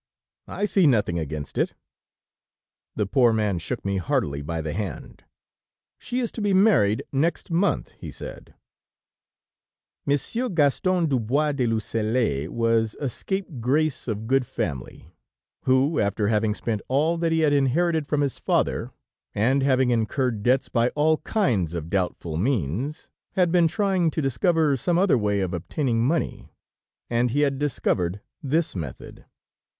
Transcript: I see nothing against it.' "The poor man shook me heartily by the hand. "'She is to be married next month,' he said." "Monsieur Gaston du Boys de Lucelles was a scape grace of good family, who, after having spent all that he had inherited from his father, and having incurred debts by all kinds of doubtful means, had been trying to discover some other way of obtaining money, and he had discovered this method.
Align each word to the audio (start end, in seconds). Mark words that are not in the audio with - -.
I 0.47 0.65
see 0.65 0.87
nothing 0.87 1.19
against 1.19 1.59
it.' 1.59 1.75
"The 2.95 3.05
poor 3.05 3.31
man 3.31 3.59
shook 3.59 3.85
me 3.85 3.97
heartily 3.97 4.41
by 4.41 4.59
the 4.59 4.73
hand. 4.73 5.25
"'She 5.99 6.21
is 6.21 6.31
to 6.31 6.41
be 6.41 6.55
married 6.55 7.03
next 7.11 7.51
month,' 7.51 7.91
he 7.99 8.09
said." 8.09 8.55
"Monsieur 10.07 10.49
Gaston 10.49 11.05
du 11.05 11.19
Boys 11.19 11.53
de 11.53 11.67
Lucelles 11.67 12.49
was 12.49 12.95
a 12.99 13.07
scape 13.09 13.59
grace 13.61 14.07
of 14.07 14.25
good 14.25 14.47
family, 14.47 15.13
who, 15.65 15.99
after 15.99 16.29
having 16.29 16.55
spent 16.55 16.81
all 16.87 17.15
that 17.19 17.31
he 17.31 17.41
had 17.41 17.53
inherited 17.53 18.07
from 18.07 18.21
his 18.21 18.39
father, 18.39 18.89
and 19.35 19.61
having 19.61 19.91
incurred 19.91 20.41
debts 20.41 20.67
by 20.67 20.89
all 20.95 21.17
kinds 21.17 21.75
of 21.75 21.91
doubtful 21.91 22.37
means, 22.37 23.11
had 23.33 23.51
been 23.51 23.67
trying 23.67 24.09
to 24.09 24.19
discover 24.19 24.75
some 24.75 24.97
other 24.97 25.15
way 25.15 25.41
of 25.41 25.53
obtaining 25.53 26.03
money, 26.03 26.49
and 27.07 27.29
he 27.29 27.41
had 27.41 27.59
discovered 27.59 28.19
this 28.41 28.75
method. 28.75 29.25